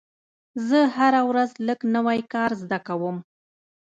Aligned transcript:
زه 0.67 0.79
هره 0.97 1.21
ورځ 1.29 1.51
لږ 1.67 1.79
نوی 1.95 2.19
کار 2.33 2.51
زده 2.61 2.79
کوم. 2.87 3.17